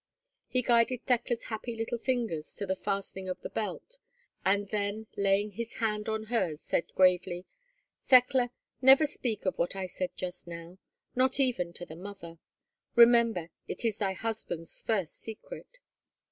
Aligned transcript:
He 0.47 0.63
guided 0.63 1.05
Thekla's 1.05 1.43
happy 1.43 1.75
little 1.75 1.99
fingers 1.99 2.55
to 2.55 2.65
the 2.65 2.75
fastening 2.75 3.29
of 3.29 3.39
the 3.41 3.51
belt, 3.51 3.99
and 4.43 4.67
then, 4.69 5.05
laying 5.15 5.51
his 5.51 5.75
hand 5.75 6.09
on 6.09 6.23
hers, 6.23 6.59
said 6.63 6.91
gravely, 6.95 7.45
"Thekla, 8.07 8.49
never 8.81 9.05
speak 9.05 9.45
of 9.45 9.59
what 9.59 9.75
I 9.75 9.85
said 9.85 10.09
just 10.15 10.47
now—not 10.47 11.39
even 11.39 11.71
to 11.73 11.85
the 11.85 11.95
mother. 11.95 12.39
Remember, 12.95 13.51
it 13.67 13.85
is 13.85 13.97
thy 13.97 14.13
husband's 14.13 14.81
first 14.81 15.17
secret." 15.19 15.67